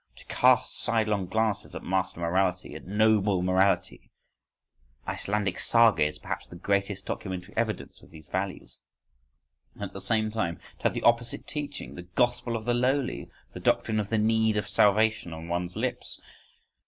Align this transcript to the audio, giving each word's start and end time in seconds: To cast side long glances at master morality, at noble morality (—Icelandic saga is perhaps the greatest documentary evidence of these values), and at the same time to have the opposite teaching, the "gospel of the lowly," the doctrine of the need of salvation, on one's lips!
To 0.15 0.25
cast 0.25 0.79
side 0.79 1.07
long 1.07 1.27
glances 1.27 1.75
at 1.75 1.83
master 1.83 2.19
morality, 2.19 2.73
at 2.73 2.85
noble 2.87 3.43
morality 3.43 4.09
(—Icelandic 5.05 5.59
saga 5.59 6.01
is 6.03 6.17
perhaps 6.17 6.47
the 6.47 6.55
greatest 6.55 7.05
documentary 7.05 7.55
evidence 7.55 8.01
of 8.01 8.09
these 8.09 8.27
values), 8.27 8.79
and 9.75 9.83
at 9.83 9.93
the 9.93 10.01
same 10.01 10.31
time 10.31 10.55
to 10.79 10.83
have 10.85 10.95
the 10.95 11.03
opposite 11.03 11.45
teaching, 11.45 11.93
the 11.93 12.01
"gospel 12.01 12.55
of 12.55 12.65
the 12.65 12.73
lowly," 12.73 13.29
the 13.53 13.59
doctrine 13.59 13.99
of 13.99 14.09
the 14.09 14.17
need 14.17 14.57
of 14.57 14.67
salvation, 14.67 15.33
on 15.33 15.47
one's 15.47 15.75
lips! 15.75 16.19